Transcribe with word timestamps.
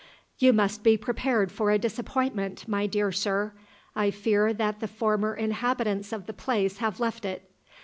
"You 0.39 0.51
must 0.51 0.81
be 0.83 0.97
prepared 0.97 1.51
for 1.51 1.69
a 1.69 1.77
disappointment, 1.77 2.67
my 2.67 2.87
dear 2.87 3.11
sir. 3.11 3.53
I 3.95 4.09
fear 4.09 4.51
that 4.51 4.79
the 4.79 4.87
former 4.87 5.35
inhabitants 5.35 6.11
of 6.11 6.25
the 6.25 6.33
place 6.33 6.79
have 6.79 6.99
left 6.99 7.23
it. 7.23 7.51